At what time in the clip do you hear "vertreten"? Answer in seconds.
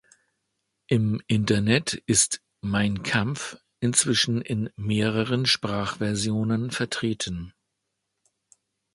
6.71-7.53